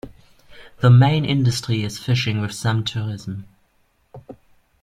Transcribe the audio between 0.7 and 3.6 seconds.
The main industry is fishing with some tourism.